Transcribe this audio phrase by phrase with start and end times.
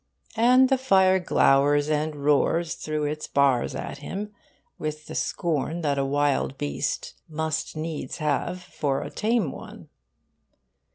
[0.35, 4.33] And the fire glowers and roars through its bars at him
[4.79, 9.89] with the scorn that a wild beast must needs have for a tame one.